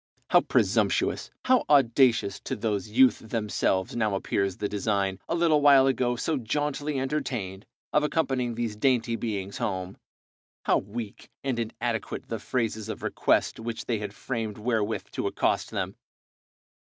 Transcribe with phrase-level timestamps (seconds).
[0.31, 5.85] How presumptuous, how audacious, to those youth themselves now appears the design, a little while
[5.85, 9.97] ago so jauntily entertained, of accompanying these dainty beings home,
[10.63, 15.69] how weak and inadequate the phrases of request which they had framed wherewith to accost
[15.69, 15.93] them!